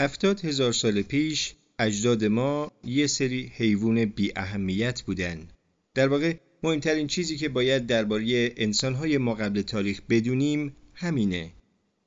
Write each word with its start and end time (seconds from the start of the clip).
هفتاد 0.00 0.44
هزار 0.44 0.72
سال 0.72 1.02
پیش 1.02 1.54
اجداد 1.78 2.24
ما 2.24 2.72
یه 2.84 3.06
سری 3.06 3.52
حیوان 3.54 4.04
بی 4.04 4.32
اهمیت 4.36 5.02
بودن. 5.02 5.48
در 5.94 6.08
واقع 6.08 6.34
مهمترین 6.62 7.06
چیزی 7.06 7.36
که 7.36 7.48
باید 7.48 7.86
درباره 7.86 8.54
انسانهای 8.56 9.18
ما 9.18 9.34
قبل 9.34 9.62
تاریخ 9.62 10.00
بدونیم 10.08 10.76
همینه. 10.94 11.52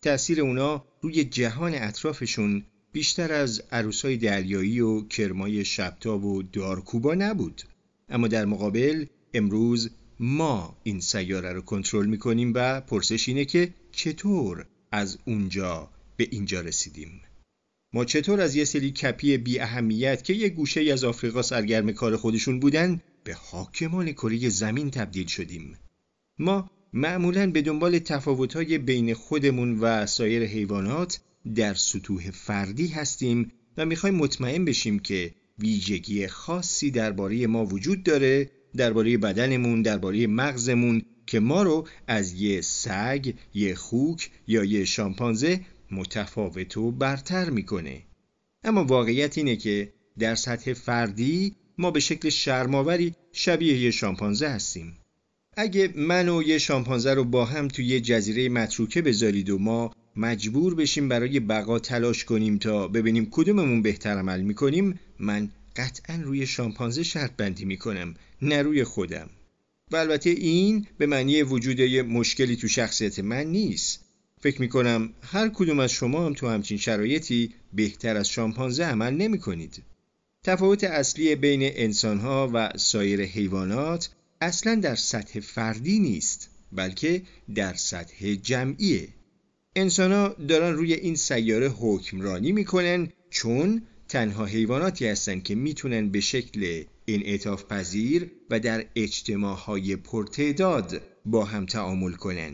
تأثیر 0.01 0.41
اونا 0.41 0.85
روی 1.01 1.23
جهان 1.23 1.75
اطرافشون 1.75 2.63
بیشتر 2.91 3.33
از 3.33 3.63
عروسای 3.71 4.17
دریایی 4.17 4.79
و 4.79 5.07
کرمای 5.07 5.65
شبتاب 5.65 6.25
و 6.25 6.43
دارکوبا 6.43 7.13
نبود. 7.13 7.61
اما 8.09 8.27
در 8.27 8.45
مقابل 8.45 9.05
امروز 9.33 9.89
ما 10.19 10.77
این 10.83 10.99
سیاره 10.99 11.53
رو 11.53 11.61
کنترل 11.61 12.05
می‌کنیم 12.05 12.51
و 12.55 12.81
پرسش 12.81 13.29
اینه 13.29 13.45
که 13.45 13.73
چطور 13.91 14.65
از 14.91 15.17
اونجا 15.25 15.89
به 16.17 16.27
اینجا 16.31 16.61
رسیدیم. 16.61 17.21
ما 17.93 18.05
چطور 18.05 18.41
از 18.41 18.55
یه 18.55 18.65
سری 18.65 18.91
کپی 18.91 19.37
بی 19.37 19.59
اهمیت 19.59 20.23
که 20.23 20.33
یه 20.33 20.49
گوشه 20.49 20.81
از 20.93 21.03
آفریقا 21.03 21.41
سرگرم 21.41 21.91
کار 21.91 22.17
خودشون 22.17 22.59
بودن 22.59 23.01
به 23.23 23.33
حاکمان 23.33 24.11
کره 24.11 24.49
زمین 24.49 24.91
تبدیل 24.91 25.27
شدیم؟ 25.27 25.77
ما 26.39 26.71
معمولا 26.93 27.51
به 27.51 27.61
دنبال 27.61 27.99
تفاوت‌های 27.99 28.77
بین 28.77 29.13
خودمون 29.13 29.79
و 29.79 30.05
سایر 30.05 30.43
حیوانات 30.43 31.19
در 31.55 31.73
سطوح 31.73 32.31
فردی 32.31 32.87
هستیم 32.87 33.51
و 33.77 33.85
می‌خوایم 33.85 34.15
مطمئن 34.15 34.65
بشیم 34.65 34.99
که 34.99 35.31
ویژگی 35.59 36.27
خاصی 36.27 36.91
درباره 36.91 37.47
ما 37.47 37.65
وجود 37.65 38.03
داره 38.03 38.49
درباره 38.77 39.17
بدنمون 39.17 39.81
درباره 39.81 40.27
مغزمون 40.27 41.01
که 41.27 41.39
ما 41.39 41.63
رو 41.63 41.87
از 42.07 42.33
یه 42.33 42.61
سگ، 42.61 43.33
یه 43.53 43.75
خوک 43.75 44.29
یا 44.47 44.63
یه 44.63 44.85
شامپانزه 44.85 45.59
متفاوت 45.91 46.77
و 46.77 46.91
برتر 46.91 47.49
می‌کنه. 47.49 48.01
اما 48.63 48.83
واقعیت 48.83 49.37
اینه 49.37 49.55
که 49.55 49.93
در 50.19 50.35
سطح 50.35 50.73
فردی 50.73 51.55
ما 51.77 51.91
به 51.91 51.99
شکل 51.99 52.29
شرماوری 52.29 53.15
شبیه 53.31 53.77
یه 53.77 53.91
شامپانزه 53.91 54.47
هستیم. 54.47 54.97
اگه 55.57 55.93
من 55.95 56.29
و 56.29 56.43
یه 56.43 56.57
شامپانزه 56.57 57.13
رو 57.13 57.23
با 57.23 57.45
هم 57.45 57.67
توی 57.67 57.85
یه 57.85 58.01
جزیره 58.01 58.49
متروکه 58.49 59.01
بذارید 59.01 59.49
و 59.49 59.57
ما 59.57 59.95
مجبور 60.15 60.75
بشیم 60.75 61.09
برای 61.09 61.39
بقا 61.39 61.79
تلاش 61.79 62.25
کنیم 62.25 62.57
تا 62.57 62.87
ببینیم 62.87 63.27
کدوممون 63.31 63.81
بهتر 63.81 64.17
عمل 64.17 64.41
می‌کنیم 64.41 64.99
من 65.19 65.49
قطعا 65.75 66.21
روی 66.23 66.47
شامپانزه 66.47 67.03
شرط 67.03 67.31
بندی 67.37 67.65
می‌کنم 67.65 68.13
نه 68.41 68.61
روی 68.61 68.83
خودم. 68.83 69.29
و 69.91 69.95
البته 69.95 70.29
این 70.29 70.87
به 70.97 71.05
معنی 71.05 71.43
وجود 71.43 71.81
مشکلی 71.81 72.55
تو 72.55 72.67
شخصیت 72.67 73.19
من 73.19 73.43
نیست. 73.43 74.00
فکر 74.41 74.61
می‌کنم 74.61 75.13
هر 75.21 75.49
کدوم 75.49 75.79
از 75.79 75.91
شما 75.91 76.25
هم 76.25 76.33
تو 76.33 76.47
همچین 76.47 76.77
شرایطی 76.77 77.53
بهتر 77.73 78.17
از 78.17 78.29
شامپانزه 78.29 78.83
عمل 78.83 79.13
نمی 79.13 79.39
کنید. 79.39 79.83
تفاوت 80.43 80.83
اصلی 80.83 81.35
بین 81.35 81.61
انسانها 81.63 82.51
و 82.53 82.69
سایر 82.77 83.21
حیوانات 83.21 84.09
اصلا 84.41 84.75
در 84.75 84.95
سطح 84.95 85.39
فردی 85.39 85.99
نیست 85.99 86.49
بلکه 86.71 87.21
در 87.55 87.73
سطح 87.73 88.33
جمعیه. 88.35 89.07
انسانها 89.75 90.35
دارن 90.47 90.73
روی 90.73 90.93
این 90.93 91.15
سیاره 91.15 91.69
حکمرانی 91.69 92.51
می‌کنن 92.51 93.09
چون 93.29 93.81
تنها 94.07 94.45
حیواناتی 94.45 95.07
هستند 95.07 95.43
که 95.43 95.55
می‌تونن 95.55 96.09
به 96.09 96.19
شکل 96.19 96.83
انعطاف 97.07 97.65
پذیر 97.65 98.31
و 98.49 98.59
در 98.59 98.85
اجتماعهای 98.95 99.95
پرتعداد 99.95 101.01
با 101.25 101.45
هم 101.45 101.65
تعامل 101.65 102.11
کنن. 102.11 102.53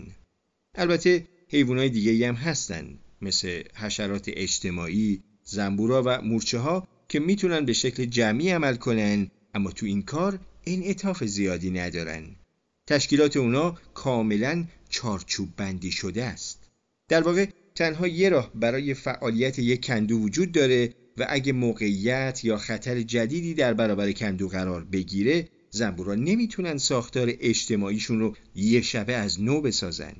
البته 0.76 1.28
حیوانات 1.50 1.92
دیگه 1.92 2.28
هم 2.28 2.36
هستن 2.36 2.98
مثل 3.22 3.64
حشرات 3.76 4.26
اجتماعی، 4.28 5.24
زنبورا 5.44 6.04
و 6.06 6.22
مورچه 6.22 6.60
ها 6.60 6.88
که 7.10 7.20
می‌تونن 7.20 7.66
به 7.66 7.74
شکل 7.74 8.06
جمعی 8.06 8.50
عمل 8.50 8.76
کنن 8.76 9.32
اما 9.54 9.72
تو 9.72 9.86
این 9.86 10.02
کار 10.02 10.40
انعطاف 10.66 11.24
زیادی 11.24 11.70
ندارن. 11.70 12.36
تشکیلات 12.88 13.38
اونا 13.38 13.78
کاملا 13.94 14.66
چارچوب 14.90 15.50
بندی 15.58 15.92
شده 15.92 16.24
است. 16.24 16.70
در 17.10 17.22
واقع 17.22 17.46
تنها 17.76 18.08
یه 18.08 18.30
راه 18.30 18.52
برای 18.56 18.94
فعالیت 18.94 19.60
یک 19.60 19.86
کندو 19.86 20.18
وجود 20.18 20.52
داره 20.52 20.94
و 21.18 21.26
اگه 21.30 21.54
موقعیت 21.54 22.42
یا 22.44 22.58
خطر 22.58 23.02
جدیدی 23.02 23.54
در 23.54 23.74
برابر 23.74 24.12
کندو 24.12 24.48
قرار 24.48 24.84
بگیره 24.84 25.50
زنبورا 25.70 26.16
نمی‌تونن 26.16 26.78
ساختار 26.78 27.32
اجتماعیشون 27.40 28.20
رو 28.20 28.36
یه 28.56 28.82
شبه 28.82 29.14
از 29.14 29.42
نو 29.42 29.62
بسازن. 29.62 30.16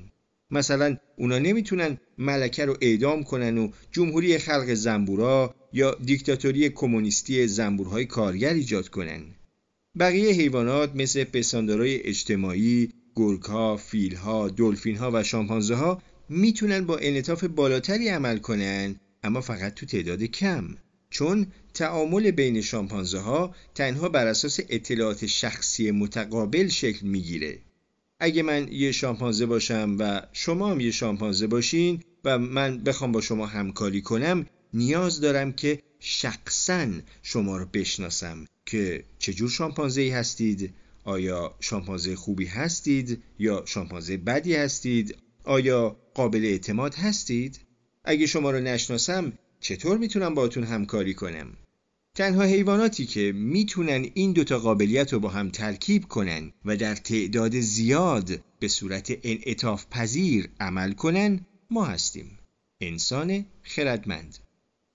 مثلا 0.50 0.96
اونا 1.16 1.38
نمی‌تونن 1.38 1.98
ملکه 2.18 2.64
رو 2.64 2.76
اعدام 2.80 3.24
کنن 3.24 3.58
و 3.58 3.70
جمهوری 3.92 4.38
خلق 4.38 4.74
زنبورا 4.74 5.54
یا 5.72 5.96
دیکتاتوری 6.04 6.68
کمونیستی 6.68 7.46
زنبورهای 7.46 8.04
کارگر 8.04 8.54
ایجاد 8.54 8.88
کنن. 8.88 9.22
بقیه 9.98 10.30
حیوانات 10.30 10.96
مثل 10.96 11.24
پستاندارای 11.24 12.02
اجتماعی، 12.02 12.88
گرگها، 13.16 13.76
فیلها، 13.76 14.48
دلفینها 14.48 15.10
و 15.14 15.22
شامپانزه 15.22 15.74
ها 15.74 16.02
می‌تونن 16.28 16.86
با 16.86 16.98
انعطاف 16.98 17.44
بالاتری 17.44 18.08
عمل 18.08 18.38
کنن 18.38 18.96
اما 19.22 19.40
فقط 19.40 19.74
تو 19.74 19.86
تعداد 19.86 20.22
کم 20.22 20.74
چون 21.10 21.46
تعامل 21.74 22.30
بین 22.30 22.60
شامپانزه 22.60 23.18
ها 23.18 23.54
تنها 23.74 24.08
بر 24.08 24.26
اساس 24.26 24.60
اطلاعات 24.68 25.26
شخصی 25.26 25.90
متقابل 25.90 26.68
شکل 26.68 27.06
می‌گیره 27.06 27.58
اگه 28.20 28.42
من 28.42 28.68
یه 28.72 28.92
شامپانزه 28.92 29.46
باشم 29.46 29.96
و 29.98 30.22
شما 30.32 30.70
هم 30.70 30.80
یه 30.80 30.90
شامپانزه 30.90 31.46
باشین 31.46 32.02
و 32.24 32.38
من 32.38 32.78
بخوام 32.78 33.12
با 33.12 33.20
شما 33.20 33.46
همکاری 33.46 34.02
کنم 34.02 34.46
نیاز 34.74 35.20
دارم 35.20 35.52
که 35.52 35.82
شخصا 36.00 36.88
شما 37.22 37.56
رو 37.56 37.66
بشناسم 37.72 38.44
که 38.66 39.04
چجور 39.18 39.50
شامپانزه 39.50 40.00
ای 40.00 40.10
هستید 40.10 40.74
آیا 41.04 41.54
شامپانزه 41.60 42.16
خوبی 42.16 42.46
هستید 42.46 43.22
یا 43.38 43.62
شامپانزه 43.66 44.16
بدی 44.16 44.54
هستید 44.54 45.16
آیا 45.44 45.96
قابل 46.14 46.44
اعتماد 46.44 46.94
هستید؟ 46.94 47.60
اگه 48.04 48.26
شما 48.26 48.50
رو 48.50 48.60
نشناسم 48.60 49.32
چطور 49.60 49.98
می‌تونم 49.98 50.34
باتون 50.34 50.64
همکاری 50.64 51.14
کنم؟ 51.14 51.46
تنها 52.18 52.42
حیواناتی 52.42 53.06
که 53.06 53.32
می‌تونن 53.32 54.06
این 54.14 54.32
دوتا 54.32 54.58
قابلیت 54.58 55.12
رو 55.12 55.20
با 55.20 55.28
هم 55.28 55.50
ترکیب 55.50 56.04
کنن 56.04 56.52
و 56.64 56.76
در 56.76 56.94
تعداد 56.94 57.60
زیاد 57.60 58.40
به 58.60 58.68
صورت 58.68 59.18
انعطاف 59.22 59.86
پذیر 59.90 60.48
عمل 60.60 60.92
کنن 60.92 61.46
ما 61.70 61.84
هستیم. 61.84 62.38
انسان 62.80 63.44
خردمند. 63.62 64.38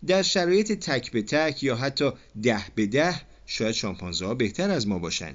در 0.07 0.21
شرایط 0.21 0.71
تک 0.71 1.11
به 1.11 1.21
تک 1.21 1.63
یا 1.63 1.75
حتی 1.75 2.11
ده 2.43 2.65
به 2.75 2.85
ده 2.85 3.21
شاید 3.45 3.71
شامپانزه 3.71 4.25
ها 4.25 4.33
بهتر 4.33 4.69
از 4.71 4.87
ما 4.87 4.99
باشن. 4.99 5.33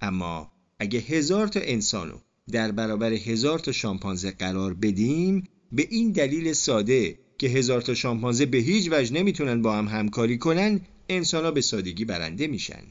اما 0.00 0.52
اگه 0.78 0.98
هزار 0.98 1.48
تا 1.48 1.60
انسانو 1.62 2.14
در 2.52 2.72
برابر 2.72 3.12
هزار 3.12 3.58
تا 3.58 3.72
شامپانزه 3.72 4.30
قرار 4.30 4.74
بدیم 4.74 5.48
به 5.72 5.86
این 5.90 6.12
دلیل 6.12 6.52
ساده 6.52 7.18
که 7.38 7.48
هزار 7.48 7.80
تا 7.80 7.94
شامپانزه 7.94 8.46
به 8.46 8.58
هیچ 8.58 8.88
وجه 8.92 9.12
نمی‌تونن 9.14 9.62
با 9.62 9.76
هم 9.76 9.88
همکاری 9.88 10.38
کنن 10.38 10.80
انسان 11.10 11.54
به 11.54 11.60
سادگی 11.60 12.04
برنده 12.04 12.46
میشن. 12.46 12.84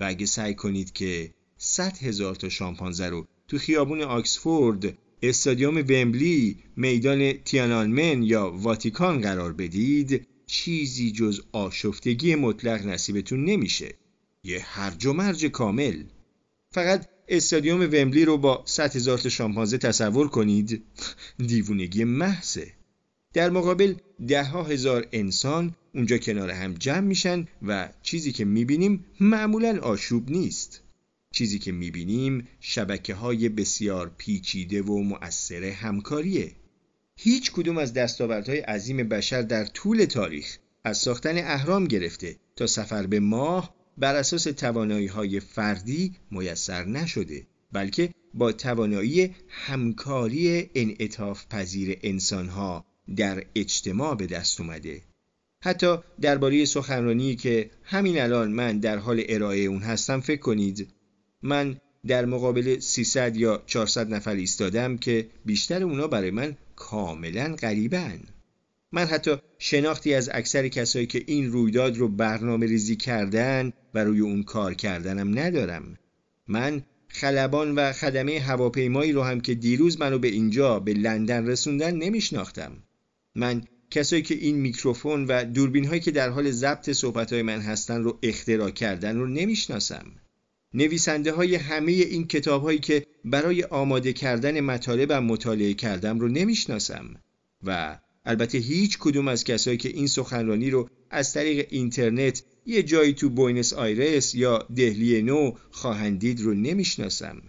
و 0.00 0.04
اگه 0.04 0.26
سعی 0.26 0.54
کنید 0.54 0.92
که 0.92 1.34
100 1.58 1.98
هزار 1.98 2.34
تا 2.34 2.48
شامپانزه 2.48 3.08
رو 3.08 3.26
تو 3.48 3.58
خیابون 3.58 4.02
آکسفورد 4.02 4.98
استادیوم 5.22 5.76
ومبلی 5.76 6.56
میدان 6.76 7.32
تیانانمن 7.32 8.22
یا 8.22 8.50
واتیکان 8.50 9.20
قرار 9.20 9.52
بدید 9.52 10.26
چیزی 10.46 11.12
جز 11.12 11.40
آشفتگی 11.52 12.34
مطلق 12.34 12.86
نصیبتون 12.86 13.44
نمیشه. 13.44 13.94
یه 14.44 14.60
هرج 14.64 15.06
و 15.06 15.12
مرج 15.12 15.46
کامل. 15.46 16.02
فقط 16.72 17.08
استادیوم 17.28 17.80
ومبلی 17.80 18.24
رو 18.24 18.38
با 18.38 18.62
100 18.66 18.96
هزار 18.96 19.18
تا 19.18 19.28
شامپانزه 19.28 19.78
تصور 19.78 20.28
کنید. 20.28 20.82
دیوونگی 21.46 22.04
محضه. 22.04 22.72
در 23.32 23.50
مقابل 23.50 23.94
ده 24.28 24.44
ها 24.44 24.62
هزار 24.62 25.06
انسان 25.12 25.74
اونجا 25.94 26.18
کنار 26.18 26.50
هم 26.50 26.74
جمع 26.74 27.00
میشن 27.00 27.46
و 27.62 27.88
چیزی 28.02 28.32
که 28.32 28.44
می‌بینیم 28.44 29.04
معمولا 29.20 29.78
آشوب 29.80 30.30
نیست. 30.30 30.82
چیزی 31.34 31.58
که 31.58 31.72
می‌بینیم 31.72 32.48
شبکه 32.60 33.14
های 33.14 33.48
بسیار 33.48 34.14
پیچیده 34.18 34.82
و 34.82 35.02
مؤثر 35.02 35.64
همکاریه. 35.64 36.52
هیچ 37.16 37.52
کدوم 37.52 37.78
از 37.78 37.92
دستاوردهای 37.92 38.58
عظیم 38.58 39.08
بشر 39.08 39.42
در 39.42 39.64
طول 39.64 40.04
تاریخ 40.04 40.58
از 40.84 40.98
ساختن 40.98 41.38
اهرام 41.38 41.84
گرفته 41.84 42.36
تا 42.56 42.66
سفر 42.66 43.06
به 43.06 43.20
ماه 43.20 43.74
بر 43.98 44.16
اساس 44.16 44.44
توانایی 44.44 45.06
های 45.06 45.40
فردی 45.40 46.16
میسر 46.30 46.84
نشده 46.84 47.46
بلکه 47.72 48.14
با 48.34 48.52
توانایی 48.52 49.34
همکاری 49.48 50.70
انعطاف 50.74 51.46
پذیر 51.46 51.98
انسان 52.02 52.48
ها 52.48 52.84
در 53.16 53.44
اجتماع 53.54 54.14
به 54.14 54.26
دست 54.26 54.60
اومده. 54.60 55.02
حتی 55.62 55.96
درباره 56.20 56.64
سخنرانی 56.64 57.36
که 57.36 57.70
همین 57.82 58.20
الان 58.20 58.52
من 58.52 58.78
در 58.78 58.98
حال 58.98 59.22
ارائه 59.28 59.60
اون 59.60 59.82
هستم 59.82 60.20
فکر 60.20 60.40
کنید. 60.40 60.88
من 61.42 61.76
در 62.06 62.24
مقابل 62.24 62.78
300 62.78 63.36
یا 63.36 63.62
400 63.66 64.14
نفر 64.14 64.34
ایستادم 64.34 64.96
که 64.96 65.28
بیشتر 65.44 65.82
اونا 65.82 66.06
برای 66.06 66.30
من 66.30 66.56
کاملا 66.76 67.56
غریبن. 67.56 68.20
من 68.92 69.04
حتی 69.04 69.36
شناختی 69.58 70.14
از 70.14 70.30
اکثر 70.32 70.68
کسایی 70.68 71.06
که 71.06 71.24
این 71.26 71.52
رویداد 71.52 71.96
رو 71.96 72.08
برنامه 72.08 72.66
ریزی 72.66 72.96
کردن 72.96 73.72
و 73.94 74.04
روی 74.04 74.20
اون 74.20 74.42
کار 74.42 74.74
کردنم 74.74 75.38
ندارم. 75.38 75.98
من 76.48 76.82
خلبان 77.08 77.74
و 77.74 77.92
خدمه 77.92 78.40
هواپیمایی 78.40 79.12
رو 79.12 79.22
هم 79.22 79.40
که 79.40 79.54
دیروز 79.54 80.00
منو 80.00 80.18
به 80.18 80.28
اینجا 80.28 80.80
به 80.80 80.94
لندن 80.94 81.46
رسوندن 81.46 81.94
نمیشناختم. 81.94 82.72
من 83.34 83.62
کسایی 83.90 84.22
که 84.22 84.34
این 84.34 84.56
میکروفون 84.56 85.24
و 85.24 85.44
دوربین 85.44 85.84
هایی 85.84 86.00
که 86.00 86.10
در 86.10 86.30
حال 86.30 86.50
ضبط 86.50 86.90
صحبت 86.90 87.32
های 87.32 87.42
من 87.42 87.60
هستن 87.60 88.02
رو 88.02 88.18
اختراع 88.22 88.70
کردن 88.70 89.16
رو 89.16 89.26
نمی‌شناسم 89.26 90.04
نویسنده 90.74 91.32
های 91.32 91.54
همه 91.54 91.92
این 91.92 92.26
کتاب 92.26 92.62
هایی 92.62 92.78
که 92.78 93.06
برای 93.24 93.62
آماده 93.62 94.12
کردن 94.12 94.60
مطالبم 94.60 95.24
مطالعه 95.24 95.74
کردم 95.74 96.20
رو 96.20 96.28
نمی‌شناسم 96.28 97.14
و 97.64 97.98
البته 98.24 98.58
هیچ 98.58 98.98
کدوم 98.98 99.28
از 99.28 99.44
کسایی 99.44 99.76
که 99.76 99.88
این 99.88 100.06
سخنرانی 100.06 100.70
رو 100.70 100.88
از 101.10 101.32
طریق 101.32 101.66
اینترنت 101.70 102.42
یه 102.66 102.82
جایی 102.82 103.12
تو 103.12 103.30
بوینس 103.30 103.72
آیرس 103.72 104.34
یا 104.34 104.66
دهلی 104.76 105.22
نو 105.22 105.52
خواهند 105.70 106.18
دید 106.18 106.40
رو 106.40 106.54
نمی‌شناسم. 106.54 107.42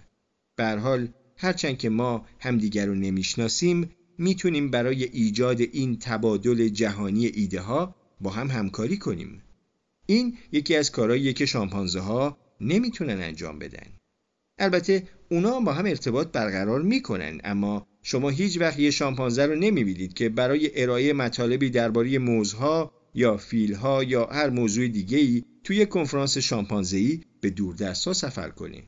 به 0.55 0.65
حال 0.65 1.07
هرچند 1.37 1.77
که 1.77 1.89
ما 1.89 2.25
همدیگر 2.39 2.85
رو 2.85 2.95
نمی‌شناسیم 2.95 3.89
می‌تونیم 4.21 4.71
برای 4.71 5.03
ایجاد 5.03 5.61
این 5.61 5.97
تبادل 5.99 6.67
جهانی 6.67 7.25
ایده 7.25 7.61
ها 7.61 7.95
با 8.21 8.29
هم 8.29 8.47
همکاری 8.47 8.97
کنیم. 8.97 9.43
این 10.05 10.37
یکی 10.51 10.75
از 10.75 10.91
کارهاییه 10.91 11.33
که 11.33 11.45
شامپانزه 11.45 11.99
ها 11.99 12.37
نمی‌تونن 12.61 13.21
انجام 13.21 13.59
بدن. 13.59 13.87
البته 14.57 15.03
اونا 15.31 15.59
با 15.59 15.73
هم 15.73 15.85
ارتباط 15.85 16.31
برقرار 16.31 16.81
می‌کنن 16.81 17.41
اما 17.43 17.87
شما 18.03 18.29
هیچ 18.29 18.59
وقت 18.59 18.79
یه 18.79 18.91
شامپانزه 18.91 19.45
رو 19.45 19.55
نمی‌بینید 19.55 20.13
که 20.13 20.29
برای 20.29 20.81
ارائه 20.81 21.13
مطالبی 21.13 21.69
درباره 21.69 22.19
موزها 22.19 22.91
یا 23.13 23.37
فیلها 23.37 24.03
یا 24.03 24.25
هر 24.25 24.49
موضوع 24.49 24.87
دیگه 24.87 25.17
ای 25.17 25.43
توی 25.63 25.85
کنفرانس 25.85 26.37
شامپانزه‌ای 26.37 27.21
به 27.41 27.49
دوردستها 27.49 28.13
سفر 28.13 28.49
کنه. 28.49 28.83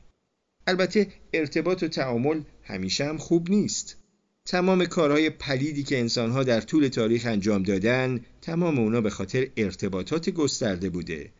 البته 0.66 1.06
ارتباط 1.32 1.82
و 1.82 1.88
تعامل 1.88 2.42
همیشه 2.62 3.04
هم 3.04 3.16
خوب 3.16 3.50
نیست. 3.50 4.03
تمام 4.48 4.84
کارهای 4.84 5.30
پلیدی 5.30 5.82
که 5.82 5.98
انسانها 5.98 6.42
در 6.42 6.60
طول 6.60 6.88
تاریخ 6.88 7.26
انجام 7.26 7.62
دادن 7.62 8.20
تمام 8.42 8.78
اونا 8.78 9.00
به 9.00 9.10
خاطر 9.10 9.48
ارتباطات 9.56 10.30
گسترده 10.30 10.90
بوده. 10.90 11.30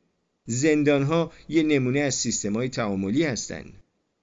زندانها 0.47 1.33
یه 1.49 1.62
نمونه 1.62 2.01
از 2.01 2.15
سیستمای 2.15 2.69
تعاملی 2.69 3.23
هستند. 3.23 3.73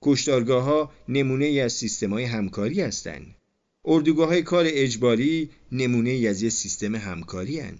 کشتارگاه 0.01 0.63
ها 0.63 0.91
نمونه 1.07 1.45
ای 1.45 1.61
از 1.61 1.73
سیستمای 1.73 2.23
همکاری 2.23 2.81
هستند. 2.81 3.35
اردوگاه 3.85 4.27
های 4.27 4.41
کار 4.41 4.65
اجباری 4.67 5.49
نمونه 5.71 6.09
ای 6.09 6.27
از 6.27 6.41
یه 6.41 6.49
سیستم 6.49 6.95
همکاری 6.95 7.59
هن. 7.59 7.79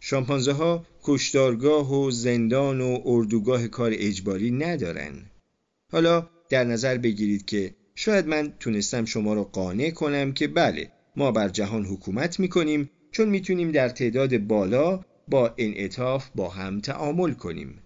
شامپانزه 0.00 0.52
ها 0.52 0.86
کشتارگاه 1.02 1.94
و 1.94 2.10
زندان 2.10 2.80
و 2.80 2.98
اردوگاه 3.04 3.68
کار 3.68 3.90
اجباری 3.94 4.50
ندارن. 4.50 5.12
حالا 5.92 6.30
در 6.50 6.64
نظر 6.64 6.98
بگیرید 6.98 7.44
که 7.44 7.74
شاید 8.00 8.26
من 8.26 8.52
تونستم 8.60 9.04
شما 9.04 9.34
رو 9.34 9.44
قانع 9.44 9.90
کنم 9.90 10.32
که 10.32 10.48
بله 10.48 10.90
ما 11.16 11.32
بر 11.32 11.48
جهان 11.48 11.84
حکومت 11.84 12.40
می‌کنیم 12.40 12.90
چون 13.10 13.28
می‌تونیم 13.28 13.72
در 13.72 13.88
تعداد 13.88 14.38
بالا 14.38 15.04
با 15.28 15.54
انعطاف 15.58 16.28
با 16.34 16.48
هم 16.48 16.80
تعامل 16.80 17.32
کنیم. 17.32 17.78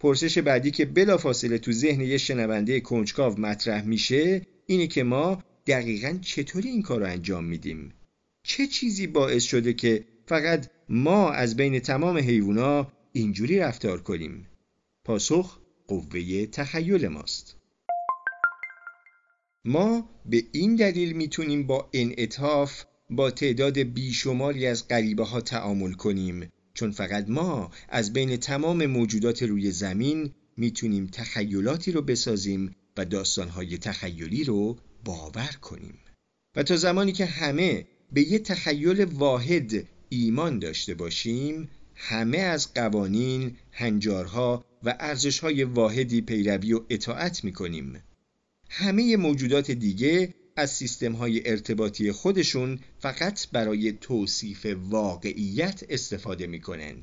پرسش 0.00 0.38
بعدی 0.38 0.70
که 0.70 0.84
بلافاصله 0.84 1.58
تو 1.58 1.72
ذهن 1.72 2.00
یه 2.00 2.18
شنونده 2.18 2.80
کنجکاو 2.80 3.40
مطرح 3.40 3.84
میشه 3.84 4.42
اینه 4.66 4.86
که 4.86 5.02
ما 5.02 5.42
دقیقا 5.66 6.18
چطوری 6.22 6.68
این 6.68 6.82
کار 6.82 7.00
رو 7.00 7.06
انجام 7.06 7.44
میدیم؟ 7.44 7.92
چه 8.42 8.66
چیزی 8.66 9.06
باعث 9.06 9.44
شده 9.44 9.72
که 9.72 10.04
فقط 10.26 10.70
ما 10.88 11.30
از 11.30 11.56
بین 11.56 11.78
تمام 11.78 12.18
حیوونا 12.18 12.92
اینجوری 13.12 13.58
رفتار 13.58 14.00
کنیم؟ 14.00 14.46
پاسخ 15.04 15.58
قوه 15.88 16.46
تخیل 16.46 17.08
ماست. 17.08 17.57
ما 19.68 20.08
به 20.26 20.44
این 20.52 20.76
دلیل 20.76 21.12
می‌تونیم 21.12 21.66
با 21.66 21.88
انعطاف 21.92 22.84
با 23.10 23.30
تعداد 23.30 23.78
بیشماری 23.78 24.66
از 24.66 24.88
غریبه 24.88 25.24
ها 25.24 25.40
تعامل 25.40 25.92
کنیم. 25.92 26.48
چون 26.74 26.90
فقط 26.90 27.28
ما 27.28 27.70
از 27.88 28.12
بین 28.12 28.36
تمام 28.36 28.86
موجودات 28.86 29.42
روی 29.42 29.70
زمین 29.70 30.30
می‌تونیم 30.56 31.06
تخیلاتی 31.06 31.92
رو 31.92 32.02
بسازیم 32.02 32.74
و 32.96 33.04
داستانهای 33.04 33.78
تخیلی 33.78 34.44
رو 34.44 34.78
باور 35.04 35.56
کنیم. 35.62 35.94
و 36.56 36.62
تا 36.62 36.76
زمانی 36.76 37.12
که 37.12 37.26
همه 37.26 37.86
به 38.12 38.20
یه 38.20 38.38
تخیل 38.38 39.04
واحد 39.04 39.86
ایمان 40.08 40.58
داشته 40.58 40.94
باشیم 40.94 41.68
همه 41.94 42.38
از 42.38 42.74
قوانین، 42.74 43.56
هنجارها 43.72 44.64
و 44.84 44.96
ارزشهای 45.00 45.64
واحدی 45.64 46.20
پیروی 46.20 46.72
و 46.72 46.80
اطاعت 46.90 47.44
می‌کنیم. 47.44 48.02
همه 48.68 49.16
موجودات 49.16 49.70
دیگه 49.70 50.34
از 50.56 50.70
سیستم 50.70 51.12
های 51.12 51.50
ارتباطی 51.50 52.12
خودشون 52.12 52.78
فقط 52.98 53.48
برای 53.50 53.92
توصیف 53.92 54.66
واقعیت 54.90 55.84
استفاده 55.88 56.46
می‌کنن. 56.46 56.96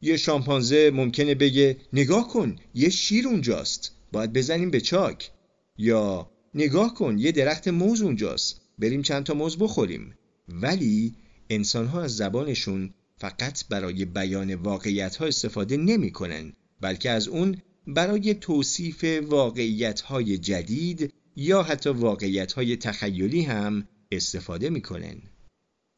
یه 0.00 0.16
شامپانزه 0.16 0.90
ممکنه 0.94 1.34
بگه 1.34 1.76
نگاه 1.92 2.28
کن 2.28 2.56
یه 2.74 2.88
شیر 2.88 3.28
اونجاست 3.28 3.92
باید 4.12 4.32
بزنیم 4.32 4.70
به 4.70 4.80
چاک. 4.80 5.30
یا 5.78 6.30
نگاه 6.54 6.94
کن 6.94 7.18
یه 7.18 7.32
درخت 7.32 7.68
موز 7.68 8.02
اونجاست 8.02 8.60
بریم 8.78 9.02
چند 9.02 9.24
تا 9.24 9.34
موز 9.34 9.58
بخوریم. 9.58 10.14
ولی 10.48 11.14
انسان 11.50 11.86
ها 11.86 12.02
از 12.02 12.16
زبانشون 12.16 12.94
فقط 13.16 13.68
برای 13.68 14.04
بیان 14.04 14.54
واقعیت 14.54 15.16
ها 15.16 15.26
استفاده 15.26 15.76
نمی 15.76 16.12
کنن 16.12 16.52
بلکه 16.80 17.10
از 17.10 17.28
اون 17.28 17.56
برای 17.94 18.34
توصیف 18.34 19.04
واقعیت 19.22 20.00
های 20.00 20.38
جدید 20.38 21.12
یا 21.36 21.62
حتی 21.62 21.90
واقعیت 21.90 22.52
های 22.52 22.76
تخیلی 22.76 23.42
هم 23.42 23.88
استفاده 24.12 24.70
می‌کنن. 24.70 25.16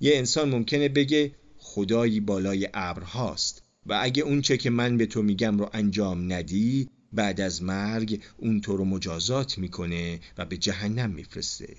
یه 0.00 0.16
انسان 0.16 0.48
ممکنه 0.48 0.88
بگه 0.88 1.32
خدایی 1.58 2.20
بالای 2.20 2.68
ابر 2.74 3.02
هاست 3.02 3.62
و 3.86 3.98
اگه 4.02 4.22
اون 4.22 4.40
چه 4.40 4.56
که 4.56 4.70
من 4.70 4.96
به 4.96 5.06
تو 5.06 5.22
میگم 5.22 5.58
رو 5.58 5.70
انجام 5.72 6.32
ندی 6.32 6.88
بعد 7.12 7.40
از 7.40 7.62
مرگ 7.62 8.22
اون 8.38 8.60
تو 8.60 8.76
رو 8.76 8.84
مجازات 8.84 9.58
می‌کنه 9.58 10.20
و 10.38 10.44
به 10.44 10.56
جهنم 10.56 11.10
میفرسته 11.10 11.76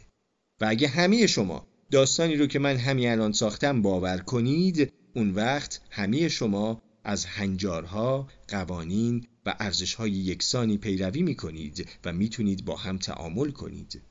و 0.62 0.66
اگه 0.70 0.88
همه 0.88 1.28
شما 1.28 1.68
داستانی 1.92 2.36
رو 2.36 2.48
که 2.48 2.60
من 2.60 2.78
همین 2.78 3.10
الان 3.10 3.32
ساختم 3.32 3.82
باور 3.82 4.18
کنید 4.18 4.94
اون 5.16 5.32
وقت 5.32 5.82
همه 5.90 6.30
شما 6.30 6.82
از 7.04 7.26
هنجارها، 7.26 8.28
قوانین 8.48 9.28
و 9.46 9.56
ارزشهای 9.60 10.12
یکسانی 10.12 10.78
پیروی 10.78 11.22
می 11.22 11.36
کنید 11.36 11.90
و 12.06 12.14
می‌تونید 12.14 12.66
با 12.66 12.76
هم 12.76 12.98
تعامل 12.98 13.52
کنید. 13.52 14.02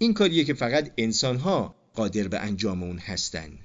این 0.00 0.14
کاریه 0.14 0.44
که 0.44 0.54
فقط 0.54 0.92
انسانها 0.98 1.74
قادر 1.94 2.28
به 2.28 2.38
انجام 2.38 2.82
اون 2.82 2.98
هستن. 2.98 3.58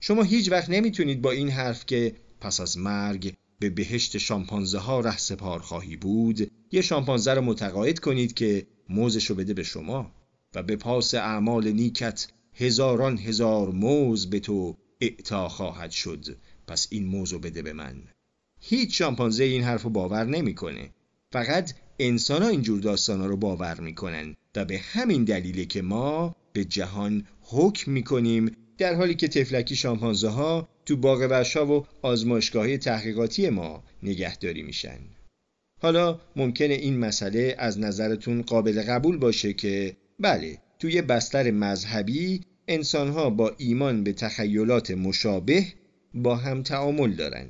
شما 0.00 0.22
هیچ 0.22 0.50
وقت 0.52 0.70
نمی‌تونید 0.70 1.22
با 1.22 1.30
این 1.30 1.48
حرف 1.48 1.86
که 1.86 2.16
پس 2.40 2.60
از 2.60 2.78
مرگ 2.78 3.34
به 3.58 3.70
بهشت 3.70 4.18
شامپانزه 4.18 4.78
ها 4.78 5.00
ره 5.00 5.16
سپار 5.16 5.60
خواهی 5.60 5.96
بود 5.96 6.50
یه 6.72 6.82
شامپانزه 6.82 7.34
رو 7.34 7.42
متقاعد 7.42 7.98
کنید 7.98 8.34
که 8.34 8.66
موزشو 8.88 9.34
بده 9.34 9.54
به 9.54 9.62
شما 9.62 10.12
و 10.54 10.62
به 10.62 10.76
پاس 10.76 11.14
اعمال 11.14 11.72
نیکت 11.72 12.28
هزاران 12.54 13.18
هزار 13.18 13.70
موز 13.70 14.30
به 14.30 14.40
تو 14.40 14.76
اعطا 15.00 15.48
خواهد 15.48 15.90
شد 15.90 16.38
پس 16.66 16.86
این 16.90 17.06
موزو 17.06 17.38
بده 17.38 17.62
به 17.62 17.72
من 17.72 18.02
هیچ 18.60 18.98
شامپانزه 18.98 19.44
این 19.44 19.62
حرف 19.62 19.82
رو 19.82 19.90
باور 19.90 20.24
نمی‌کنه. 20.24 20.90
فقط 21.32 21.72
انسان 21.98 22.42
ها 22.42 22.48
اینجور 22.48 22.80
داستان 22.80 23.20
ها 23.20 23.26
رو 23.26 23.36
باور 23.36 23.80
می‌کنن 23.80 24.34
و 24.56 24.64
به 24.64 24.78
همین 24.78 25.24
دلیله 25.24 25.64
که 25.64 25.82
ما 25.82 26.36
به 26.52 26.64
جهان 26.64 27.26
حکم 27.42 27.92
می‌کنیم 27.92 28.56
در 28.78 28.94
حالی 28.94 29.14
که 29.14 29.28
تفلکی 29.28 29.76
شامپانزه 29.76 30.28
ها 30.28 30.68
تو 30.86 30.96
باغ 30.96 31.26
وشا 31.30 31.66
و 31.66 31.86
آزمایشگاه 32.02 32.76
تحقیقاتی 32.76 33.50
ما 33.50 33.84
نگهداری 34.02 34.62
میشن 34.62 34.98
حالا 35.82 36.20
ممکنه 36.36 36.74
این 36.74 36.98
مسئله 36.98 37.54
از 37.58 37.78
نظرتون 37.78 38.42
قابل 38.42 38.82
قبول 38.82 39.16
باشه 39.16 39.52
که 39.52 39.96
بله 40.20 40.58
توی 40.78 41.02
بستر 41.02 41.50
مذهبی 41.50 42.40
انسانها 42.68 43.30
با 43.30 43.52
ایمان 43.58 44.04
به 44.04 44.12
تخیلات 44.12 44.90
مشابه 44.90 45.66
با 46.14 46.36
هم 46.36 46.62
تعامل 46.62 47.12
دارن 47.12 47.46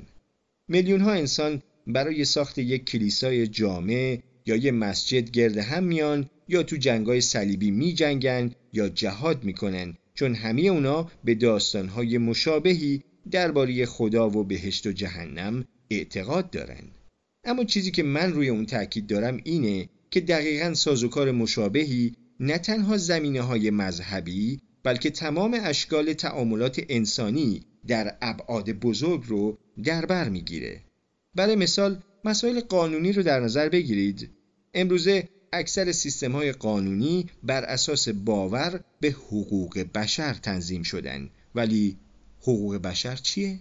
میلیون 0.69 1.01
ها 1.01 1.11
انسان 1.11 1.61
برای 1.87 2.25
ساخت 2.25 2.57
یک 2.57 2.85
کلیسای 2.85 3.47
جامع 3.47 4.19
یا 4.45 4.55
یک 4.55 4.73
مسجد 4.73 5.29
گرد 5.29 5.57
هم 5.57 5.83
میان 5.83 6.29
یا 6.47 6.63
تو 6.63 6.75
جنگای 6.75 7.21
صلیبی 7.21 7.71
می 7.71 7.93
جنگن 7.93 8.51
یا 8.73 8.89
جهاد 8.89 9.43
می‌کنن 9.43 9.93
چون 10.13 10.35
همه 10.35 10.61
اونا 10.61 11.11
به 11.23 11.35
داستانهای 11.35 12.17
مشابهی 12.17 13.03
درباره 13.31 13.85
خدا 13.85 14.29
و 14.29 14.43
بهشت 14.43 14.87
و 14.87 14.91
جهنم 14.91 15.65
اعتقاد 15.89 16.49
دارن. 16.49 16.83
اما 17.43 17.63
چیزی 17.63 17.91
که 17.91 18.03
من 18.03 18.33
روی 18.33 18.49
اون 18.49 18.65
تاکید 18.65 19.07
دارم 19.07 19.39
اینه 19.43 19.89
که 20.11 20.21
دقیقا 20.21 20.73
سازوکار 20.73 21.31
مشابهی 21.31 22.15
نه 22.39 22.57
تنها 22.57 22.97
زمینه 22.97 23.41
های 23.41 23.69
مذهبی 23.69 24.59
بلکه 24.83 25.09
تمام 25.09 25.57
اشکال 25.63 26.13
تعاملات 26.13 26.81
انسانی 26.89 27.61
در 27.87 28.17
ابعاد 28.21 28.71
بزرگ 28.71 29.23
رو 29.27 29.57
در 29.83 30.05
بر 30.05 30.29
می‌گیره 30.29 30.81
برای 31.35 31.55
مثال 31.55 32.01
مسائل 32.25 32.59
قانونی 32.59 33.13
رو 33.13 33.23
در 33.23 33.39
نظر 33.39 33.69
بگیرید. 33.69 34.29
امروزه 34.73 35.29
اکثر 35.53 35.91
سیستم 35.91 36.31
های 36.31 36.51
قانونی 36.51 37.25
بر 37.43 37.63
اساس 37.63 38.09
باور 38.09 38.83
به 38.99 39.09
حقوق 39.09 39.79
بشر 39.79 40.33
تنظیم 40.33 40.83
شدن. 40.83 41.29
ولی 41.55 41.97
حقوق 42.41 42.75
بشر 42.75 43.15
چیه؟ 43.15 43.59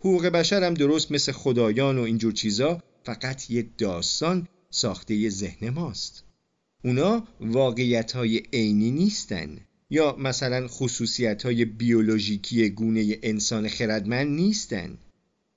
حقوق 0.00 0.26
بشر 0.26 0.64
هم 0.64 0.74
درست 0.74 1.12
مثل 1.12 1.32
خدایان 1.32 1.98
و 1.98 2.02
اینجور 2.02 2.32
چیزا 2.32 2.82
فقط 3.04 3.50
یه 3.50 3.66
داستان 3.78 4.48
ساخته 4.70 5.28
ذهن 5.28 5.70
ماست. 5.70 6.24
اونا 6.84 7.28
واقعیت 7.40 8.12
های 8.12 8.42
عینی 8.52 8.90
نیستن. 8.90 9.58
یا 9.90 10.16
مثلا 10.18 10.68
خصوصیت 10.68 11.42
های 11.42 11.64
بیولوژیکی 11.64 12.70
گونه 12.70 13.18
انسان 13.22 13.68
خردمند 13.68 14.30
نیستن. 14.30 14.98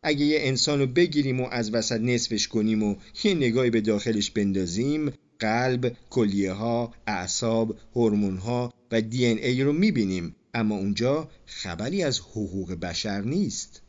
اگه 0.03 0.25
یه 0.25 0.39
انسان 0.41 0.79
رو 0.79 0.87
بگیریم 0.87 1.41
و 1.41 1.47
از 1.51 1.73
وسط 1.73 1.99
نصفش 2.01 2.47
کنیم 2.47 2.83
و 2.83 2.95
یه 3.23 3.33
نگاهی 3.33 3.69
به 3.69 3.81
داخلش 3.81 4.31
بندازیم 4.31 5.13
قلب، 5.39 5.97
کلیه 6.09 6.51
ها، 6.51 6.93
اعصاب، 7.07 7.77
هورمون 7.95 8.37
ها 8.37 8.73
و 8.91 9.01
دی 9.01 9.25
ای 9.25 9.63
رو 9.63 9.73
می‌بینیم. 9.73 10.35
اما 10.53 10.75
اونجا 10.75 11.29
خبری 11.45 12.03
از 12.03 12.19
حقوق 12.19 12.73
بشر 12.73 13.21
نیست. 13.21 13.81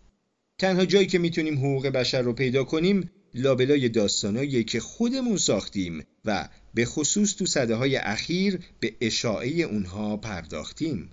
تنها 0.59 0.85
جایی 0.85 1.07
که 1.07 1.19
می‌تونیم 1.19 1.59
حقوق 1.59 1.87
بشر 1.87 2.23
رو 2.23 2.33
پیدا 2.33 2.65
کنیم 2.65 3.11
لابلای 3.35 3.89
داستانایی 3.89 4.65
که 4.65 4.81
خودمون 4.81 5.37
ساختیم 5.37 6.05
و 6.25 6.49
به 6.75 6.85
خصوص 6.85 7.35
تو 7.35 7.47
صده 7.47 7.75
های 7.75 7.97
اخیر 7.97 8.61
به 8.81 8.95
اشاعه 9.01 9.63
اونها 9.63 10.17
پرداختیم. 10.17 11.11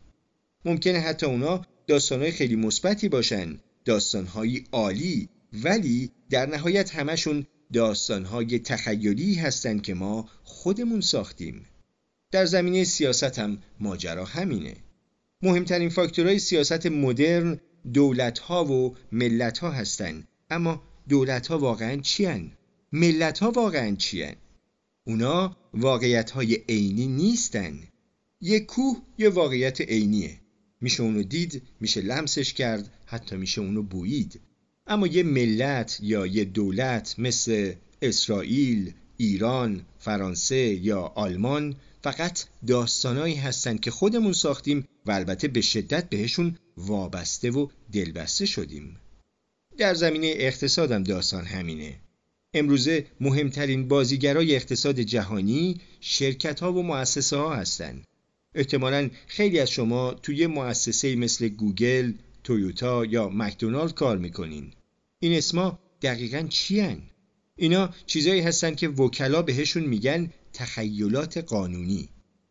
ممکنه 0.65 0.99
حتی 0.99 1.25
اونا 1.25 1.65
داستانهای 1.87 2.31
خیلی 2.31 2.55
مثبتی 2.55 3.09
باشن 3.09 3.59
داستانهایی 3.85 4.63
عالی 4.71 5.29
ولی 5.53 6.11
در 6.29 6.45
نهایت 6.45 6.95
همشون 6.95 7.45
داستانهای 7.73 8.59
تخیلی 8.59 9.35
هستند 9.35 9.81
که 9.81 9.93
ما 9.93 10.29
خودمون 10.43 11.01
ساختیم. 11.01 11.65
در 12.31 12.45
زمینه 12.45 12.83
سیاست 12.83 13.39
هم 13.39 13.57
ماجرا 13.79 14.25
همینه. 14.25 14.75
مهمترین 15.41 15.89
فاکتورهای 15.89 16.39
سیاست 16.39 16.85
مدرن 16.85 17.59
دولت 17.93 18.39
ها 18.39 18.65
و 18.65 18.95
ملت 19.11 19.57
ها 19.57 19.71
هستند 19.71 20.27
اما 20.49 20.83
دولت 21.09 21.47
ها 21.47 21.59
واقعا 21.59 21.95
چی 21.95 22.51
ملت 22.91 23.39
ها 23.39 23.51
واقعا 23.51 23.95
چی 23.95 24.25
اونا 25.07 25.57
واقعیت 25.73 26.31
های 26.31 26.55
عینی 26.69 27.07
نیستن. 27.07 27.79
یک 28.41 28.65
کوه 28.65 29.01
یه 29.17 29.29
واقعیت 29.29 29.81
عینیه. 29.81 30.39
میشه 30.81 31.03
اونو 31.03 31.23
دید 31.23 31.61
میشه 31.81 32.01
لمسش 32.01 32.53
کرد 32.53 32.89
حتی 33.15 33.35
میشه 33.35 33.61
اونو 33.61 33.83
بویید 33.83 34.41
اما 34.87 35.07
یه 35.07 35.23
ملت 35.23 35.99
یا 36.01 36.27
یه 36.27 36.45
دولت 36.45 37.15
مثل 37.17 37.73
اسرائیل، 38.01 38.93
ایران، 39.17 39.81
فرانسه 39.99 40.55
یا 40.57 41.01
آلمان 41.01 41.75
فقط 42.03 42.45
داستانایی 42.67 43.35
هستند 43.35 43.79
که 43.79 43.91
خودمون 43.91 44.33
ساختیم 44.33 44.87
و 45.05 45.11
البته 45.11 45.47
به 45.47 45.61
شدت 45.61 46.09
بهشون 46.09 46.57
وابسته 46.77 47.51
و 47.51 47.67
دلبسته 47.91 48.45
شدیم. 48.45 48.97
در 49.77 49.93
زمینه 49.93 50.33
اقتصادم 50.35 51.03
داستان 51.03 51.45
همینه. 51.45 51.95
امروزه 52.53 53.05
مهمترین 53.19 53.87
بازیگرای 53.87 54.55
اقتصاد 54.55 54.99
جهانی 54.99 55.81
شرکت 55.99 56.59
ها 56.59 56.73
و 56.73 56.83
مؤسسه 56.83 57.37
ها 57.37 57.55
هستند. 57.55 58.03
احتمالا 58.55 59.09
خیلی 59.27 59.59
از 59.59 59.69
شما 59.71 60.13
توی 60.13 60.47
مؤسسه 60.47 61.15
مثل 61.15 61.47
گوگل، 61.47 62.13
تویوتا 62.45 63.05
یا 63.05 63.29
مکدونالد 63.29 63.93
کار 63.93 64.17
می‌کنین 64.17 64.73
این 65.19 65.37
اسما 65.37 65.79
دقیقا 66.01 66.47
چی 66.49 66.79
هن؟ 66.79 67.01
اینا 67.55 67.93
چیزایی 68.05 68.41
هستن 68.41 68.75
که 68.75 68.87
وکلا 68.87 69.41
بهشون 69.41 69.83
میگن 69.83 70.29
تخیلات 70.53 71.37
قانونی 71.37 72.09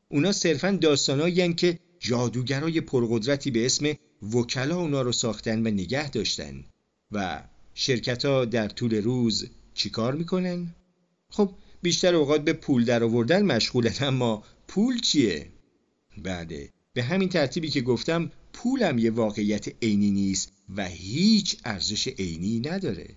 اونا 0.09 0.33
صرفا 0.33 0.71
داستانایی 0.71 1.55
که 1.55 1.79
جادوگرای 1.99 2.81
پرقدرتی 2.81 3.51
به 3.51 3.67
اسم 3.67 3.93
وکلا 4.33 4.77
اونا 4.77 5.03
رو 5.03 5.13
ساختن 5.13 5.67
و 5.67 5.71
نگه 5.71 6.11
داشتن 6.11 6.65
و 7.13 7.43
شرکت 7.75 8.25
ها 8.25 8.45
در 8.45 8.69
طول 8.69 8.95
روز 8.95 9.47
چیکار 9.75 10.15
می‌کنن؟ 10.15 10.75
خب 11.31 11.51
بیشتر 11.83 12.15
اوقات 12.15 12.45
به 12.45 12.53
پول 12.53 12.85
در 12.85 13.05
آوردن 13.05 13.43
مشغولن 13.43 13.95
اما 14.01 14.45
پول 14.69 15.01
چیه؟ 15.01 15.47
بعده 16.19 16.71
به 16.93 17.03
همین 17.03 17.29
ترتیبی 17.29 17.69
که 17.69 17.81
گفتم 17.81 18.31
پولم 18.55 18.99
یه 18.99 19.11
واقعیت 19.11 19.85
عینی 19.85 20.11
نیست 20.11 20.53
و 20.77 20.89
هیچ 20.89 21.57
ارزش 21.65 22.09
عینی 22.09 22.61
نداره. 22.61 23.17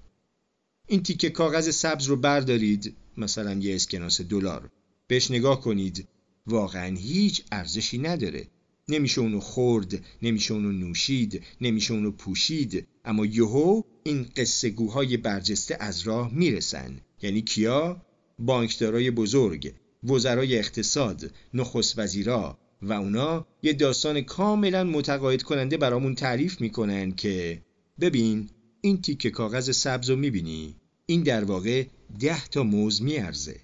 این 0.87 1.03
تیکه 1.03 1.29
کاغذ 1.29 1.69
سبز 1.69 2.05
رو 2.05 2.15
بردارید 2.15 2.95
مثلا 3.17 3.53
یه 3.53 3.75
اسکناس 3.75 4.21
دلار. 4.21 4.69
بهش 5.07 5.31
نگاه 5.31 5.61
کنید. 5.61 6.07
واقعا 6.47 6.95
هیچ 6.95 7.43
ارزشی 7.51 7.97
نداره. 7.97 8.47
نمیشه 8.89 9.21
اونو 9.21 9.39
خورد 9.39 10.05
نمیشه 10.21 10.53
اونو 10.53 10.71
نوشید 10.71 11.43
نمیشه 11.61 11.93
اونو 11.93 12.11
پوشید. 12.11 12.87
اما 13.05 13.25
یهو 13.25 13.81
این 14.03 14.27
قصه 14.37 14.69
گوهای 14.69 15.17
برجسته 15.17 15.77
از 15.79 16.01
راه 16.01 16.33
می‌رسن. 16.33 17.01
یعنی 17.21 17.41
کیا؟ 17.41 18.01
بانکدارای 18.39 19.11
بزرگ 19.11 19.73
وزرای 20.03 20.59
اقتصاد 20.59 21.31
نخست 21.53 21.99
وزیرا. 21.99 22.57
و 22.81 22.93
اونا 22.93 23.47
یه 23.63 23.73
داستان 23.73 24.21
کاملا 24.21 24.83
متقاعد 24.83 25.43
کننده 25.43 25.77
برامون 25.77 26.15
تعریف 26.15 26.61
می‌کنن 26.61 27.11
که 27.11 27.61
ببین 27.99 28.49
این 28.81 29.01
تیکه 29.01 29.29
کاغذ 29.29 29.71
سبز 29.71 30.09
رو 30.09 30.15
می‌بینی؟ 30.15 30.75
این 31.05 31.23
در 31.23 31.43
واقع 31.43 31.85
ده 32.19 32.45
تا 32.45 32.63
موز 32.63 33.01
میارزه. 33.01 33.55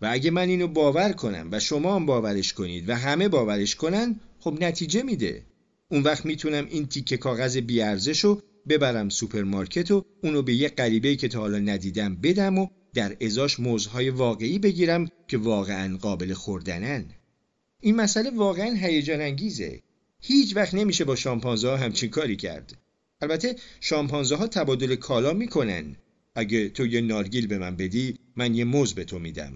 و 0.00 0.08
اگه 0.10 0.30
من 0.30 0.48
اینو 0.48 0.68
باور 0.68 1.12
کنم 1.12 1.48
و 1.52 1.60
شما 1.60 1.96
هم 1.96 2.06
باورش 2.06 2.52
کنید 2.52 2.88
و 2.88 2.94
همه 2.94 3.28
باورش 3.28 3.74
کنن 3.74 4.20
خب 4.40 4.58
نتیجه 4.60 5.02
میده. 5.02 5.42
اون 5.88 6.02
وقت 6.02 6.26
می‌تونم 6.26 6.66
این 6.70 6.86
تیکه 6.86 7.16
کاغذ 7.16 7.56
بی‌ارزش 7.56 8.24
رو 8.24 8.42
ببرم 8.68 9.08
سوپرمارکت 9.08 9.90
و 9.90 10.04
اونو 10.22 10.42
به 10.42 10.54
یه 10.54 10.68
غریبه 10.68 11.16
که 11.16 11.28
تا 11.28 11.40
حالا 11.40 11.58
ندیدم 11.58 12.16
بدم 12.16 12.58
و 12.58 12.66
در 12.94 13.16
ازاش 13.20 13.60
موزهای 13.60 14.10
واقعی 14.10 14.58
بگیرم 14.58 15.08
که 15.28 15.38
واقعا 15.38 15.96
قابل 15.96 16.32
خوردنن. 16.32 17.04
این 17.84 17.96
مسئله 17.96 18.30
واقعا 18.30 18.74
هیجان 18.74 19.20
انگیزه 19.20 19.80
هیچ 20.20 20.56
وقت 20.56 20.74
نمیشه 20.74 21.04
با 21.04 21.16
شامپانزه 21.16 21.68
ها 21.68 21.76
همچین 21.76 22.10
کاری 22.10 22.36
کرد. 22.36 22.76
البته 23.20 23.56
شامپانزه 23.80 24.36
ها 24.36 24.46
تبادل 24.46 24.94
کالا 24.94 25.32
می‌کنن. 25.32 25.96
اگه 26.34 26.68
تو 26.68 26.86
یه 26.86 27.00
نارگیل 27.00 27.46
به 27.46 27.58
من 27.58 27.76
بدی 27.76 28.18
من 28.36 28.54
یه 28.54 28.64
موز 28.64 28.94
به 28.94 29.04
تو 29.04 29.18
میدم. 29.18 29.52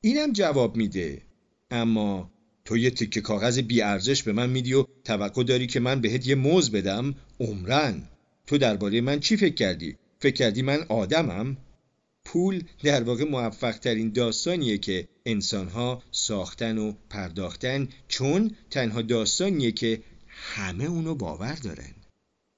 اینم 0.00 0.32
جواب 0.32 0.76
میده. 0.76 1.22
اما 1.70 2.30
تو 2.64 2.76
یه 2.76 2.90
تکه 2.90 3.20
کاغذ 3.20 3.62
ارزش 3.82 4.22
به 4.22 4.32
من 4.32 4.50
میدی 4.50 4.74
و 4.74 4.84
توقع 5.04 5.44
داری 5.44 5.66
که 5.66 5.80
من 5.80 6.00
بهت 6.00 6.26
یه 6.26 6.34
موز 6.34 6.70
بدم؟ 6.70 7.14
عمرن. 7.40 8.02
تو 8.46 8.58
درباره 8.58 9.00
من 9.00 9.20
چی 9.20 9.36
فکر 9.36 9.54
کردی؟ 9.54 9.96
فکر 10.18 10.34
کردی 10.34 10.62
من 10.62 10.84
آدمم؟ 10.88 11.56
پول 12.34 12.64
در 12.82 13.02
واقع 13.02 13.24
موفق 13.24 13.78
ترین 13.78 14.10
داستانیه 14.10 14.78
که 14.78 15.08
انسانها 15.26 16.02
ساختن 16.10 16.78
و 16.78 16.92
پرداختن 17.10 17.88
چون 18.08 18.50
تنها 18.70 19.02
داستانیه 19.02 19.72
که 19.72 20.02
همه 20.26 20.84
اونو 20.84 21.14
باور 21.14 21.54
دارن. 21.54 21.94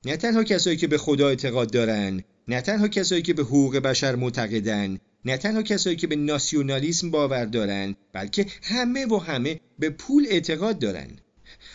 نه 0.04 0.16
تنها 0.16 0.44
کسایی 0.44 0.76
که 0.76 0.86
به 0.86 0.98
خدا 0.98 1.28
اعتقاد 1.28 1.72
دارن 1.72 2.22
نه 2.48 2.60
تنها 2.60 2.88
کسایی 2.88 3.22
که 3.22 3.34
به 3.34 3.42
حقوق 3.42 3.76
بشر 3.76 4.14
معتقدن 4.14 4.98
نه 5.24 5.36
تنها 5.36 5.62
کسایی 5.62 5.96
که 5.96 6.06
به 6.06 6.16
ناسیونالیسم 6.16 7.10
باور 7.10 7.44
دارن 7.44 7.94
بلکه 8.12 8.46
همه 8.62 9.06
و 9.06 9.16
همه 9.18 9.60
به 9.78 9.90
پول 9.90 10.26
اعتقاد 10.30 10.78
دارن. 10.78 11.10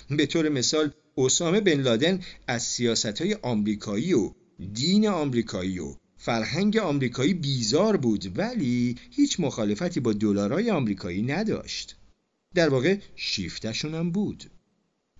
به 0.09 0.25
طور 0.25 0.49
مثال 0.49 0.91
اسامه 1.17 1.61
بن 1.61 1.81
لادن 1.81 2.19
از 2.47 2.63
سیاست 2.63 3.21
های 3.21 3.33
آمریکایی 3.41 4.13
و 4.13 4.31
دین 4.73 5.07
آمریکایی 5.07 5.79
و 5.79 5.95
فرهنگ 6.23 6.77
آمریکایی 6.77 7.33
بیزار 7.33 7.97
بود 7.97 8.37
ولی 8.37 8.95
هیچ 9.11 9.39
مخالفتی 9.39 9.99
با 9.99 10.13
دلارای 10.13 10.71
آمریکایی 10.71 11.21
نداشت. 11.21 11.95
در 12.55 12.69
واقع 12.69 12.97
شیفتشون 13.15 13.95
هم 13.95 14.11
بود. 14.11 14.43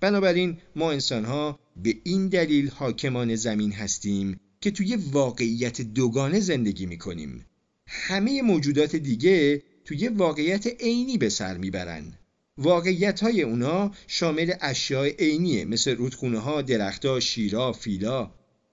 بنابراین 0.01 0.57
ما 0.75 0.91
انسانها 0.91 1.59
به 1.83 1.95
این 2.03 2.27
دلیل 2.27 2.69
حاکمان 2.69 3.35
زمین 3.35 3.71
هستیم 3.71 4.39
که 4.61 4.71
توی 4.71 4.95
واقعیت 4.95 5.81
دوگانه 5.81 6.39
زندگی 6.39 6.85
می‌کنیم. 6.85 7.45
همه 7.87 8.41
موجودات 8.41 8.95
دیگه 8.95 9.63
توی 9.85 10.07
واقعیت 10.07 10.67
عینی 10.67 11.17
به 11.17 11.29
سر 11.29 11.57
می‌برن. 11.57 12.13
واقعیت 12.57 13.19
های 13.19 13.41
اونا 13.41 13.91
شامل 14.07 14.53
اشیاء 14.61 15.07
عینیه 15.07 15.65
مثل 15.65 15.95
رودخونه 15.95 16.39
ها، 16.39 16.61
درختها، 16.61 17.19
شیرا، 17.19 17.73
فیلا 17.73 18.31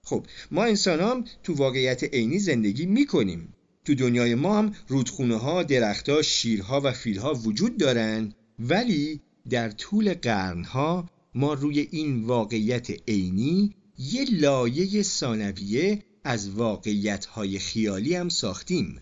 خب 0.09 0.27
ما 0.51 0.65
انسان 0.65 1.01
هم 1.01 1.25
تو 1.43 1.55
واقعیت 1.55 2.05
عینی 2.05 2.39
زندگی 2.39 2.87
می‌کنیم. 2.87 3.55
تو 3.85 3.95
دنیای 3.95 4.35
ما 4.35 4.59
هم 4.59 4.75
رودخونه 4.89 5.37
ها، 5.37 5.63
درختها، 5.63 6.23
شیرها 6.23 6.81
و 6.85 6.93
فیلها 6.93 7.35
وجود 7.35 7.77
دارن. 7.77 8.33
ولی 8.59 9.21
در 9.51 9.71
طول 9.71 10.15
قرنها 10.15 11.09
ما 11.35 11.55
روی 11.55 11.89
این 11.91 12.25
واقعیت 12.25 13.09
عینی 13.09 13.75
یه 13.99 14.25
لایه 14.31 15.03
ثانویه 15.03 16.03
از 16.25 16.51
واقعیتهای 16.51 17.59
خیالی 17.59 18.15
هم 18.15 18.29
ساختیم. 18.29 19.01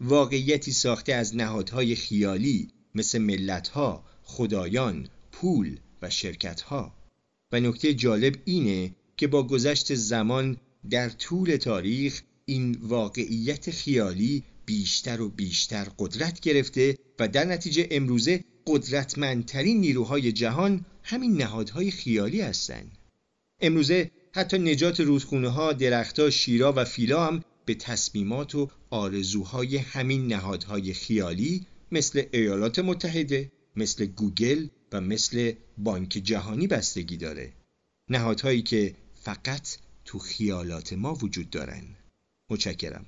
واقعیتی 0.00 0.72
ساخته 0.72 1.14
از 1.14 1.36
نهادهای 1.36 1.94
خیالی 1.94 2.68
مثل 2.94 3.18
ملتها، 3.18 4.04
خدایان، 4.22 5.08
پول 5.32 5.78
و 6.02 6.10
شرکتها. 6.10 6.94
و 7.52 7.60
نکته 7.60 7.94
جالب 7.94 8.34
اینه 8.44 8.94
که 9.18 9.26
با 9.26 9.42
گذشت 9.42 9.94
زمان 9.94 10.56
در 10.90 11.08
طول 11.08 11.56
تاریخ 11.56 12.22
این 12.44 12.78
واقعیت 12.82 13.70
خیالی 13.70 14.44
بیشتر 14.66 15.20
و 15.20 15.28
بیشتر 15.28 15.86
قدرت 15.98 16.40
گرفته 16.40 16.98
و 17.18 17.28
در 17.28 17.44
نتیجه 17.44 17.88
امروزه 17.90 18.44
قدرتمندترین 18.66 19.80
نیروهای 19.80 20.32
جهان 20.32 20.84
همین 21.02 21.36
نهادهای 21.36 21.90
خیالی 21.90 22.40
هستند. 22.40 22.98
امروزه 23.60 24.10
حتی 24.32 24.58
نجات 24.58 25.00
رودخونه 25.00 25.48
ها، 25.48 25.72
درختها، 25.72 26.30
شیرا 26.30 26.72
و 26.76 26.84
فیلا 26.84 27.26
هم 27.26 27.44
به 27.64 27.74
تصمیمات 27.74 28.54
و 28.54 28.68
آرزوهای 28.90 29.76
همین 29.76 30.26
نهادهای 30.26 30.94
خیالی 30.94 31.66
مثل 31.92 32.22
ایالات 32.32 32.78
متحده، 32.78 33.52
مثل 33.76 34.06
گوگل 34.06 34.66
و 34.92 35.00
مثل 35.00 35.52
بانک 35.78 36.08
جهانی 36.08 36.66
بستگی 36.66 37.16
داره. 37.16 37.52
نهادهایی 38.10 38.62
که 38.62 38.94
فقط 39.22 39.68
تو 40.04 40.18
خیالات 40.18 40.92
ما 40.92 41.14
وجود 41.14 41.50
دارن. 41.50 41.96
متشکرم. 42.50 43.06